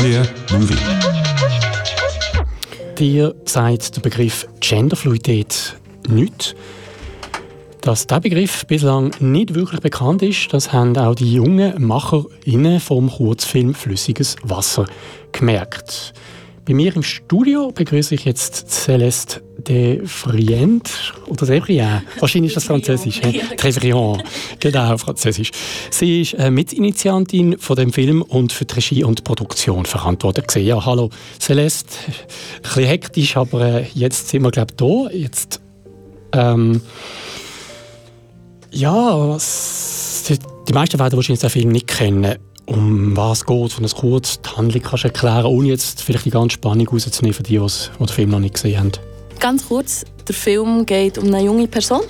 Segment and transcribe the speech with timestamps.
[0.00, 0.78] Queer Movie.
[2.98, 5.76] Dir sagt der Begriff Genderfluidität
[6.08, 6.54] nichts.
[7.82, 13.10] Dass dieser Begriff bislang nicht wirklich bekannt ist, das haben auch die jungen MacherInnen vom
[13.10, 14.86] Kurzfilm Flüssiges Wasser
[15.32, 16.14] gemerkt.
[16.64, 22.02] Bei mir im Studio begrüße ich jetzt Celeste de Frient oder Devrien.
[22.18, 23.20] Wahrscheinlich ist das Französisch.
[23.56, 24.24] Trevriand,
[24.58, 25.50] genau, Französisch.
[25.90, 30.66] Sie ist äh, Mitinitiantin von dem Film und für die Regie und Produktion verantwortlich.
[30.66, 31.94] Ja, hallo Celeste.
[32.08, 35.16] Ein bisschen hektisch, aber äh, jetzt sind wir, glaube ich, da.
[35.16, 35.60] Jetzt,
[36.32, 36.80] ähm,
[38.70, 39.38] ja,
[40.68, 42.36] die meisten werden wahrscheinlich den Film nicht kennen.
[42.66, 46.54] Um was geht von es kurz die Handlung kannst erklären, ohne jetzt vielleicht die ganze
[46.54, 49.09] Spannung rauszunehmen für die, die den Film noch nicht gesehen haben?
[49.40, 52.02] Ganz kurz, der Film geht um eine junge Person,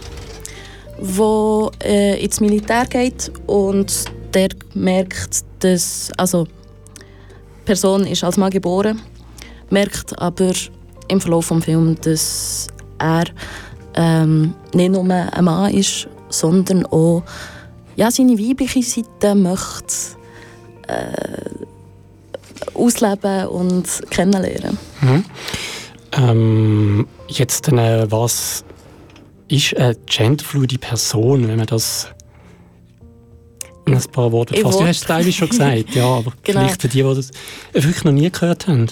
[1.01, 8.51] die äh, ins Militär geht und der merkt, dass, also die Person ist als Mann
[8.51, 9.01] geboren,
[9.71, 10.51] merkt aber
[11.07, 12.67] im Verlauf des Films, dass
[12.99, 13.25] er
[13.95, 17.23] ähm, nicht nur ein Mann ist, sondern auch
[17.95, 19.95] ja, seine weibliche Seite möchte
[20.89, 24.79] äh, ausleben und kennenlernen.
[25.01, 25.25] Mhm.
[26.13, 27.07] Ähm,
[27.39, 28.65] jetzt, äh, was
[29.49, 32.09] ist eine genderfluide Person, wenn man das
[33.87, 34.81] in ein paar Worte fasst?
[34.81, 36.61] Du hast es teilweise schon gesagt, ja, aber genau.
[36.61, 37.31] vielleicht für die, die das
[37.73, 38.87] wirklich noch nie gehört haben.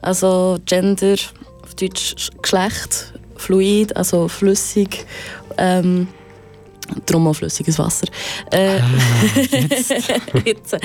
[0.00, 1.16] Also Gender,
[1.62, 5.04] auf Deutsch Geschlecht, fluid, also flüssig.
[5.58, 6.08] Ähm,
[7.06, 8.06] Darum auch flüssiges Wasser.
[8.50, 8.90] Äh, ah,
[9.52, 9.90] jetzt.
[10.44, 10.76] jetzt.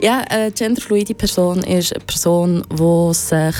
[0.00, 3.56] Ja, eine genderfluide Person ist eine Person, die sich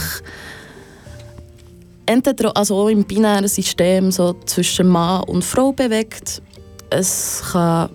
[2.10, 6.42] entweder also auch im binären System so zwischen Mann und Frau bewegt.
[6.90, 7.90] Es kann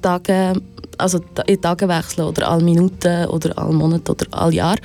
[0.00, 0.52] Tage,
[0.96, 4.78] also in Tagen wechseln oder alle Minuten oder alle Monate oder alle Jahre.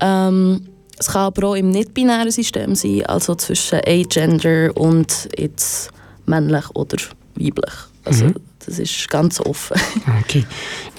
[0.00, 0.66] Ähm,
[0.98, 5.90] es kann aber auch im nicht-binären System sein, also zwischen A-Gender und jetzt
[6.26, 6.98] männlich oder
[7.36, 7.74] weiblich.
[8.04, 8.34] Also mhm.
[8.66, 9.80] das ist ganz offen.
[10.20, 10.44] okay.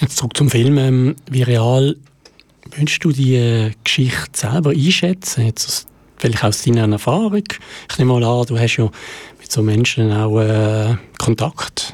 [0.01, 0.77] Jetzt zurück zum Film.
[0.79, 1.95] Ähm, wie real
[2.75, 5.45] wünschst du die äh, Geschichte selber einschätzen?
[5.45, 5.87] Jetzt
[6.23, 7.43] vielleicht aus deiner Erfahrung.
[7.91, 8.89] Ich nehme mal an, du hast ja
[9.39, 11.93] mit so Menschen auch äh, Kontakt.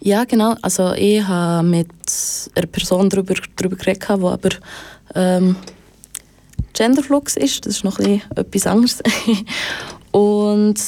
[0.00, 0.54] Ja, genau.
[0.62, 1.88] Also ich habe mit
[2.54, 4.50] einer Person darüber, darüber geredet, die aber
[5.16, 5.56] ähm,
[6.72, 7.66] Genderflux ist.
[7.66, 9.02] Das ist noch ein etwas anderes.
[10.12, 10.80] Und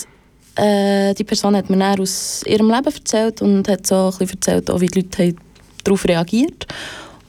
[0.55, 4.37] äh, die Person hat mir dann aus ihrem Leben erzählt und hat so ein bisschen
[4.37, 5.35] erzählt, auch wie die Leute
[5.83, 6.67] darauf reagiert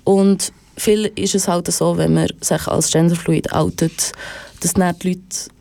[0.04, 4.12] Und viel ist es halt so, wenn man sich als Genderfluid outet,
[4.66, 5.52] dass dann die Leute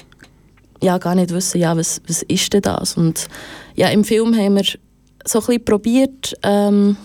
[0.83, 2.97] ja, gar nicht wissen, ja, was, was ist denn das?
[2.97, 3.29] Und
[3.75, 4.65] ja, im Film haben wir
[5.25, 6.97] so ein bisschen probiert, ähm,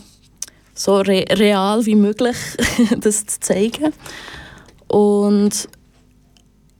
[0.73, 2.37] so re real wie möglich
[2.99, 3.93] das zu zeigen.
[4.87, 5.67] Und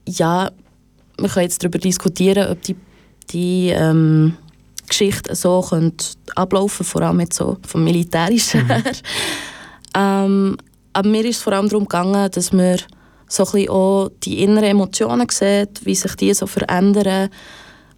[0.08, 0.50] ja,
[1.18, 2.76] wir können jetzt darüber diskutieren, ob die
[3.30, 4.36] die ähm,
[4.88, 8.68] Geschichte so könnte ablaufen vor allem jetzt so vom Militärischen mhm.
[8.68, 8.92] her.
[9.94, 10.56] ähm,
[10.92, 12.78] aber mir ist es vor allem darum gegangen, dass man
[13.30, 17.30] so ein bisschen auch die inneren Emotionen sieht, wie sich die so verändern.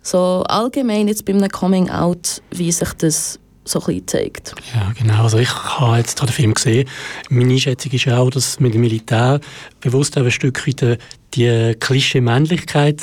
[0.03, 4.54] So allgemein jetzt bei einem Coming-out, wie sich das so ein bisschen zeigt.
[4.75, 5.22] Ja, genau.
[5.22, 6.88] Also ich habe jetzt den Film gesehen.
[7.31, 9.41] Meine Einschätzung ist auch, dass mit dem Militär
[9.81, 10.98] bewusst ein Stück weit
[11.34, 13.00] die Klischee-Männlichkeit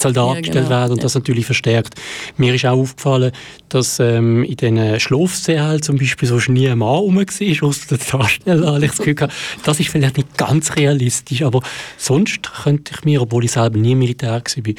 [0.00, 0.70] soll dargestellt ja, genau.
[0.70, 1.94] werden und das natürlich verstärkt.
[2.36, 3.32] Mir ist auch aufgefallen,
[3.68, 7.98] dass ähm, in diesen Schlafsälen zum Beispiel so nie ein Mann rum war, außer der
[7.98, 8.76] Darsteller.
[8.78, 11.62] Ich das Gefühl gehabt, das ist vielleicht nicht ganz realistisch, aber
[11.96, 14.74] sonst könnte ich mir, obwohl ich selber nie Militär war,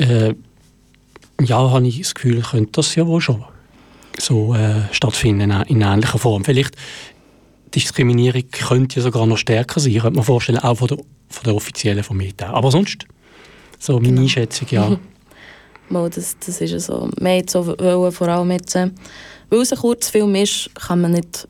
[0.00, 0.34] äh,
[1.40, 3.44] ja, habe ich das Gefühl, könnte das ja wohl schon
[4.18, 6.44] so äh, stattfinden in ähnlicher Form.
[6.44, 6.76] Vielleicht
[7.74, 11.54] Diskriminierung könnte ja sogar noch stärker sein, könnte man vorstellen, auch von der, von der
[11.54, 12.50] offiziellen vom Militär.
[12.50, 13.06] Aber sonst
[13.82, 14.22] so meine genau.
[14.22, 14.96] Einschätzung, ja.
[15.88, 17.10] Mal, das, das ist so.
[17.18, 18.90] Wir so wollen, vor allem jetzt, äh,
[19.50, 21.48] weil es ein Kurzfilm ist, kann man nicht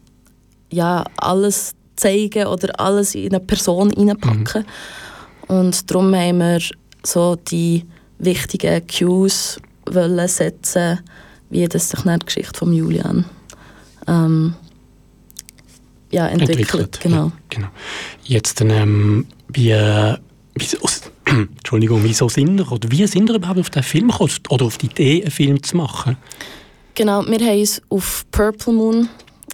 [0.71, 4.65] ja, alles zeigen oder alles in eine Person reinpacken.
[5.49, 5.55] Mhm.
[5.55, 6.61] Und darum haben wir
[7.05, 7.85] so die
[8.19, 9.61] wichtigen Cues
[9.91, 11.01] wollen setzen,
[11.51, 13.27] wie das sich die Geschichte von Julian
[14.09, 14.55] ähm,
[16.11, 16.59] ja, entwickelt.
[16.59, 17.01] entwickelt.
[17.03, 17.27] Genau.
[17.27, 17.69] Ja, genau.
[18.25, 19.75] Jetzt, ähm, wie,
[20.55, 20.67] wie,
[21.57, 24.79] Entschuldigung, wieso sind ihr, oder wie sind ihr überhaupt auf den Film gekommen, oder auf
[24.79, 26.17] die Idee, einen Film zu machen?
[26.95, 29.09] Genau, wir haben uns auf Purple Moon,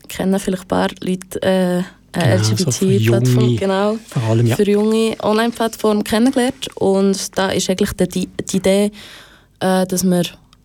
[0.09, 1.83] kennen vielleicht ein paar Leute, äh,
[2.13, 4.57] eine genau, LGBT-Plattform, genau, vor allem, ja.
[4.57, 6.69] für junge Online-Plattform kennengelernt.
[6.77, 8.91] Und da ist eigentlich die, die Idee,
[9.61, 10.23] äh, dass wir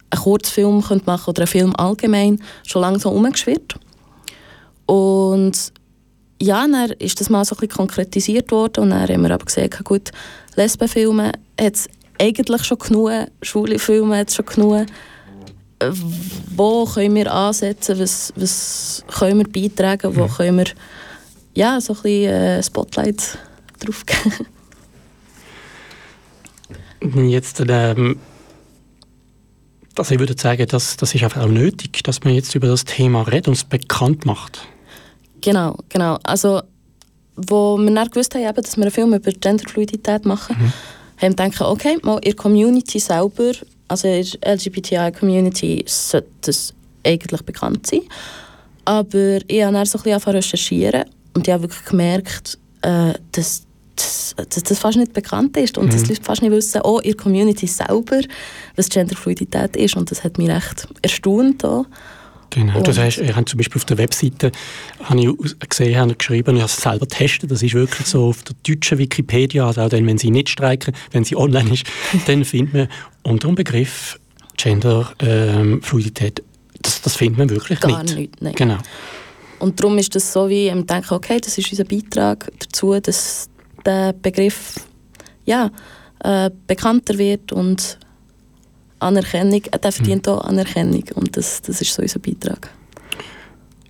[0.10, 3.76] einen Kurzfilm machen können oder einen Film allgemein schon lange so umgeschwirrt.
[4.86, 5.74] Und
[6.42, 9.46] ja, dann ist das mal so ein bisschen konkretisiert worden und dann haben wir aber
[9.46, 10.12] gesehen, gut,
[10.56, 11.88] Lesbenfilme hat es
[12.20, 13.12] eigentlich schon genug,
[13.42, 14.86] schwule Filme hat es schon genug.
[16.56, 20.68] Wo können wir ansetzen, was, was können wir beitragen, wo können wir
[21.54, 23.38] ja, so ein bisschen äh, Spotlight
[23.80, 24.48] drauf geben.
[27.30, 28.18] Jetzt, ähm,
[29.98, 32.86] also ich würde sagen, dass, das ist einfach auch nötig, dass man jetzt über das
[32.86, 34.66] Thema redet und es bekannt macht.
[35.42, 36.18] Genau, genau.
[36.24, 36.62] Also,
[37.36, 40.74] wo wir dann gewusst haben, dass wir einen Film über Genderfluidität machen, mhm.
[41.22, 43.54] haben wir gedacht, okay, mal in der Community selber,
[43.88, 46.74] also in der LGBTI-Community sollte das
[47.06, 48.02] eigentlich bekannt sein.
[48.86, 53.64] Aber ich habe dann so ein bisschen recherchieren und ich habe wirklich gemerkt, äh, dass
[53.96, 55.92] dass, dass das fast nicht bekannt ist und mhm.
[55.92, 58.22] dass die Leute fast nicht wissen, auch in der Community selber,
[58.76, 59.96] was Genderfluidität ist.
[59.96, 61.64] Und das hat mich recht erstaunt.
[61.64, 61.86] Auch.
[62.54, 64.52] Genau, das heißt, ihr habt zum Beispiel auf der Webseite
[65.04, 68.44] habe ich gesehen, haben geschrieben, ich habe es selber getestet, das ist wirklich so auf
[68.44, 71.86] der deutschen Wikipedia, also auch dann, wenn sie nicht streiken, wenn sie online ist,
[72.28, 72.88] dann findet man
[73.24, 74.20] unter dem Begriff
[74.58, 76.46] Genderfluidität, ähm,
[76.80, 78.18] das, das findet man wirklich Gar nicht.
[78.18, 78.54] nicht nein.
[78.56, 78.78] Genau.
[79.58, 83.50] Und darum ist das so, wie ich denke, okay, das ist unser Beitrag dazu, dass
[83.84, 84.76] der Begriff
[85.46, 85.72] ja,
[86.20, 87.98] äh, bekannter wird und
[89.04, 90.34] Anerkennung, äh, der verdient mhm.
[90.34, 92.70] auch Anerkennung und das, das ist so unser Beitrag.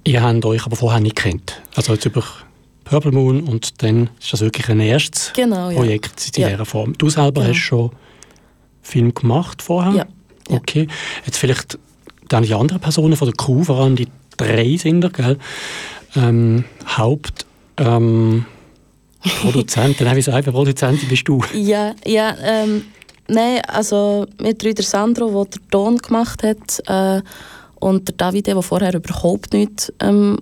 [0.03, 2.23] Ihr habt euch aber vorher nicht kennt, also jetzt über
[2.83, 5.77] Purple Moon und dann ist das wirklich ein erstes genau, ja.
[5.77, 6.49] Projekt in ja.
[6.49, 6.97] dieser Form.
[6.97, 7.53] Du selber genau.
[7.53, 7.91] hast schon
[8.81, 9.93] Film gemacht vorher?
[9.93, 10.05] Ja.
[10.49, 10.87] Okay,
[11.25, 11.79] jetzt vielleicht
[12.27, 15.37] dann die anderen Personen von der Crew, vor allem die drei sind da, gell?
[16.15, 16.65] Ähm,
[16.97, 17.45] Haupt...
[17.77, 18.45] Ähm,
[19.41, 21.41] Produzentin, wie sagen Produzentin bist du?
[21.53, 22.83] Ja, ja ähm,
[23.27, 27.21] nein, also mit drei der Sandro, der den Ton gemacht hat äh,
[27.79, 30.37] und der Davide, der vorher überhaupt nichts ähm,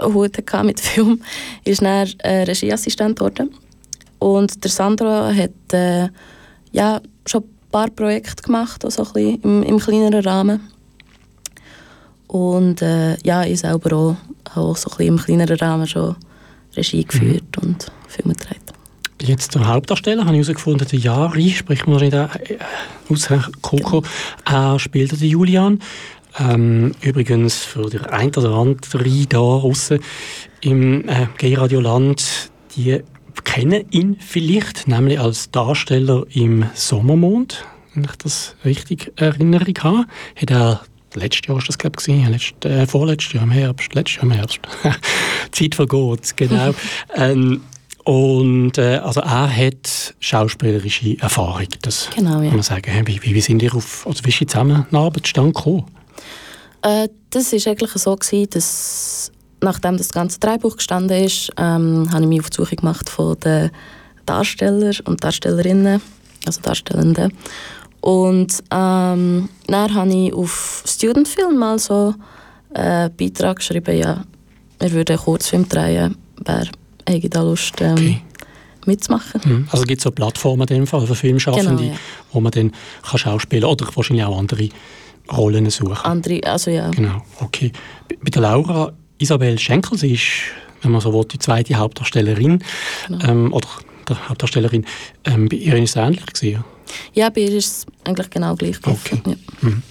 [0.00, 1.20] Hut hatte mit Film,
[1.64, 3.54] ist dann äh, Regieassistent geworden.
[4.18, 6.08] Und der Sandro hat äh,
[6.72, 10.60] ja, schon ein paar Projekte gemacht, also ein bisschen im, im kleineren Rahmen.
[12.28, 14.16] Und äh, ja, ich selber auch,
[14.54, 16.16] auch so ein bisschen im kleineren Rahmen schon
[16.76, 17.68] Regie geführt mhm.
[17.68, 18.72] und Filme gedreht.
[19.24, 22.28] Jetzt der Hauptdarsteller habe ich herausgefunden, der Jari, spricht man nicht äh,
[23.08, 23.28] aus
[23.60, 24.02] Coco,
[24.44, 25.78] er spielt den Julian.
[26.38, 30.00] Ähm, übrigens für den ein oder andere hier draußen
[30.62, 33.00] im äh, Gay-Radio-Land, die
[33.44, 37.64] kennen ihn vielleicht, nämlich als Darsteller im Sommermond,
[37.94, 40.06] wenn ich das richtig Erinnerung habe.
[40.36, 40.80] Hat er
[41.14, 44.30] letztes Jahr war das, glaube ich, Letzt, äh, vorletztes Jahr im Herbst, letztes Jahr im
[44.32, 44.60] Herbst.
[45.52, 46.74] Zeit vergeht, genau.
[47.14, 47.60] ähm,
[48.04, 52.48] und äh, also er hat schauspielerische Erfahrung, das genau, ja.
[52.48, 53.06] kann man sagen.
[53.06, 55.84] Wie, wie, wie sind ihr auf, also wie ist die Zusammenarbeit zustande gekommen?
[56.82, 62.22] Äh, das war eigentlich so, gewesen, dass nachdem das ganze Drehbuch gestanden ist, ähm, habe
[62.22, 63.70] ich mich auf die Suche gemacht von den
[64.26, 66.02] Darstellern und Darstellerinnen,
[66.44, 67.32] also Darstellenden.
[68.00, 72.14] Und ähm, dann habe ich auf Studentfilm mal so
[72.74, 74.24] einen Beitrag geschrieben, ja,
[74.80, 76.16] wir würden einen Kurzfilm drehen,
[77.06, 78.20] wer hätte da Lust ähm, okay.
[78.86, 79.40] mitzumachen.
[79.44, 79.68] Mhm.
[79.70, 81.98] Also gibt es so Plattformen in dem Fall für Filmschaffende, genau, ja.
[82.32, 82.72] wo man dann
[83.02, 84.68] kann schauspielen oder wahrscheinlich auch andere
[85.30, 86.90] Rollen suchen Andere, also ja.
[86.90, 87.72] Genau, okay.
[88.08, 90.24] Bei der Laura Isabel Schenkel, sie ist,
[90.82, 92.62] wenn man so will, die zweite Hauptdarstellerin
[93.06, 93.24] genau.
[93.24, 93.68] ähm, oder
[94.08, 94.84] der Hauptdarstellerin,
[95.24, 96.64] ähm, bei ihr ist es ähnlich gewesen?
[97.14, 99.22] Ja, bei ihr ist es eigentlich genau gleich Okay.
[99.24, 99.34] Ja.
[99.60, 99.82] Mhm.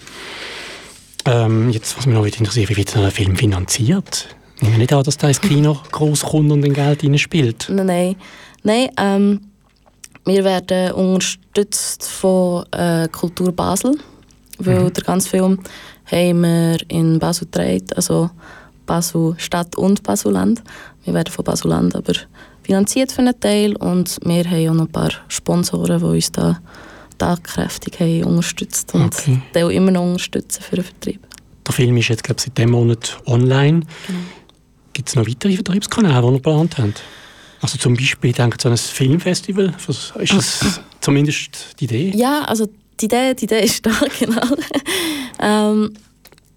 [1.25, 4.35] Ähm, jetzt, was mich noch interessiert, wie wird ein Film finanziert?
[4.61, 7.67] Ich nehme nicht an, dass da ins Kino groß kommt und ein Geld spielt.
[7.67, 8.15] Nein, nein.
[8.63, 9.39] nein ähm,
[10.25, 13.97] wir werden unterstützt von äh, Kultur Basel,
[14.59, 14.93] weil mhm.
[14.93, 15.59] der ganze Film
[16.05, 18.29] haben wir in Basel gedreht, also
[18.85, 20.61] Basel Stadt und Baselland.
[21.05, 22.13] Wir werden von Baselland aber
[22.61, 26.59] finanziert für einen Teil und wir haben auch noch ein paar Sponsoren, die uns da
[27.17, 29.41] tatkräftig haben unterstützt und okay.
[29.55, 31.19] die auch immer noch unterstützen für den Vertrieb.
[31.65, 33.81] Der Film ist jetzt, glaube ich, seit diesem Monat online.
[34.07, 34.19] Genau.
[34.93, 37.01] Gibt es noch weitere Vertriebskanäle, die ihr geplant habt?
[37.61, 39.73] Also zum Beispiel, ich denke an ein Filmfestival.
[39.87, 42.11] Ist das zumindest die Idee?
[42.15, 42.67] Ja, also
[42.99, 44.41] die Idee, die Idee ist da, genau.
[45.39, 45.93] ähm,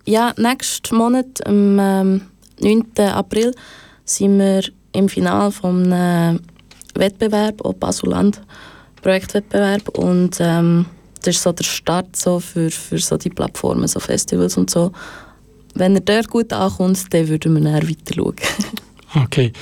[0.06, 2.22] ja, nächsten Monat, am ähm,
[2.60, 2.84] 9.
[2.98, 3.54] April,
[4.04, 4.62] sind wir
[4.92, 6.40] im Finale von einem
[6.94, 8.40] Wettbewerb, auch Basuland
[9.02, 10.86] Projektwettbewerb und ähm,
[11.22, 14.92] das ist so der Start so für, für so die Plattformen, so Festivals und so.
[15.74, 18.34] Wenn er dort gut ankommt, dann würden wir dann weiter schauen.
[19.24, 19.52] okay.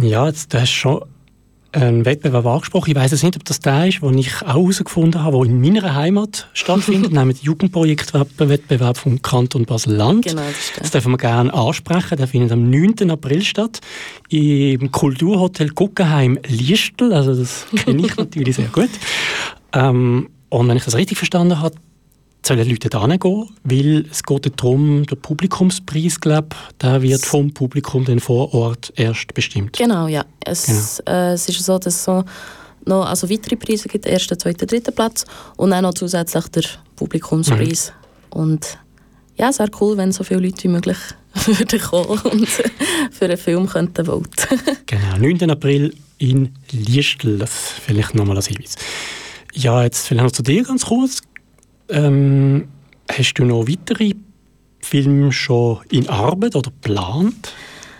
[0.00, 1.04] Ja, jetzt, du hast schon
[1.74, 2.90] einen Wettbewerb angesprochen.
[2.90, 5.60] Ich weiß es nicht, ob das der ist, den ich auch herausgefunden habe, der in
[5.60, 10.26] meiner Heimat stattfindet, nämlich der Jugendprojektwettbewerb vom Kanton Basel-Land.
[10.26, 12.16] Genau, das, das dürfen wir gerne ansprechen.
[12.16, 13.10] Der findet am 9.
[13.10, 13.80] April statt
[14.28, 17.12] im Kulturhotel Guggenheim Liestel.
[17.12, 18.90] Also das kenne ich natürlich sehr gut.
[19.72, 21.74] Ähm, und wenn ich das richtig verstanden habe,
[22.46, 26.48] sollen Leute da gehen, weil es geht darum, der Publikumspreis, glaube
[26.80, 29.76] der wird vom Publikum dann vor Ort erst bestimmt.
[29.76, 30.24] Genau, ja.
[30.44, 31.18] Es, genau.
[31.18, 32.24] Äh, es ist so, dass es so
[32.86, 35.24] noch also weitere Preise gibt, ersten, zweiten, dritten Platz
[35.56, 36.64] und dann noch zusätzlich der
[36.96, 37.92] Publikumspreis.
[38.34, 38.40] Mhm.
[38.40, 38.78] Und
[39.36, 40.98] ja, es wäre cool, wenn so viele Leute wie möglich
[41.46, 42.48] würden kommen und
[43.10, 44.60] für einen Film könnten voten.
[44.86, 45.50] genau, 9.
[45.50, 48.76] April in Liestl, das vielleicht nochmal als Hinweis.
[49.54, 51.22] Ja, jetzt vielleicht noch zu dir ganz kurz.
[51.88, 52.68] Ähm,
[53.10, 54.12] hast du noch weitere
[54.80, 57.52] Filme schon in Arbeit oder geplant?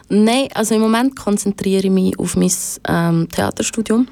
[0.08, 2.52] Nein, also im Moment konzentriere ich mich auf mein
[2.88, 4.06] ähm, Theaterstudium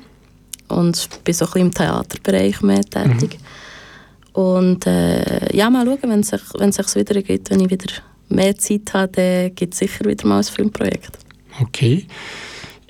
[0.68, 3.38] und bin so ein bisschen im Theaterbereich mehr tätig.
[3.38, 4.40] Mhm.
[4.40, 7.92] Und äh, ja, mal schauen, wenn es sich, wenn sich wieder gibt, wenn ich wieder
[8.28, 11.18] mehr Zeit habe, dann gibt es sicher wieder mal ein Filmprojekt.
[11.60, 12.06] Okay.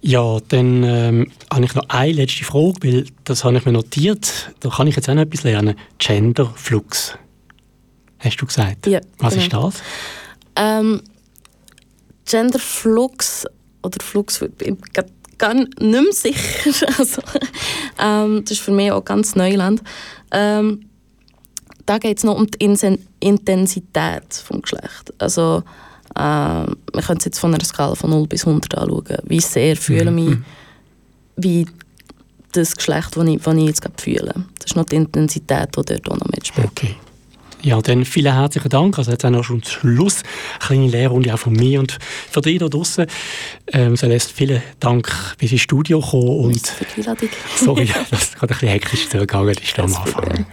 [0.04, 4.52] Ja, dann ähm, habe ich noch eine letzte Frage, weil das habe ich mir notiert.
[4.58, 5.76] Da kann ich jetzt auch noch etwas lernen.
[5.98, 7.16] Genderflux.
[8.18, 8.88] Hast du gesagt?
[8.88, 9.00] Ja.
[9.18, 9.68] Was genau.
[9.68, 9.82] ist das?
[10.56, 11.02] Ähm,
[12.24, 13.46] Genderflux
[13.82, 14.74] oder Flux, ich
[15.38, 16.86] gar nicht mehr sicher.
[16.98, 17.22] Also,
[17.98, 19.82] ähm, das ist für mich auch ganz Neuland.
[20.30, 20.88] Ähm,
[21.86, 22.64] da geht es noch um die
[23.20, 25.12] Intensität des Geschlechts.
[25.18, 25.62] Also,
[26.16, 29.18] äh, man könnte es jetzt von einer Skala von 0 bis 100 anschauen.
[29.24, 30.44] Wie sehr fühle ich mich, mhm.
[31.36, 31.66] wie
[32.52, 34.34] das Geschlecht, das ich, das ich jetzt gerade fühle.
[34.58, 36.68] Das ist noch die Intensität, die dort auch noch mitspielt.
[36.68, 36.96] Okay.
[37.62, 38.98] Ja, dann vielen herzlichen Dank.
[38.98, 40.22] Also jetzt auch noch schon zum Schluss
[40.58, 41.96] eine kleine Lehrrunde auch von mir und
[42.30, 43.06] für dich da draußen.
[43.68, 46.46] Ähm, Celeste, vielen Dank, bis ins Studio gekommen.
[46.46, 47.28] Und für die Einladung.
[47.56, 50.46] sorry, dass es gerade ein bisschen hektisch zugegangen ist am Anfang.